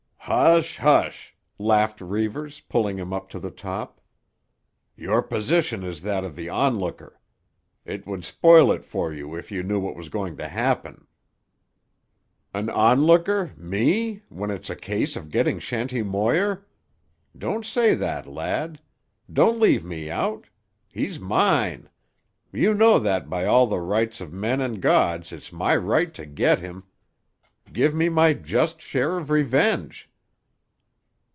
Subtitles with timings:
[0.25, 3.99] "Hush, hush!" laughed Reivers, pulling him up to the top.
[4.95, 7.19] "Your position is that of the onlooker.
[7.83, 11.05] It would spoil it for you if you knew what was going to happen."
[12.53, 16.65] "An onlooker—me—when it's a case of getting Shanty Moir?
[17.37, 18.79] Don't say that, lad.
[19.33, 20.47] Don't leave me out.
[20.87, 21.89] He's mine.
[22.53, 26.25] You know that by all the rights of men and gods it's my right to
[26.25, 26.85] get him.
[27.73, 30.07] Give me my just share of revenge."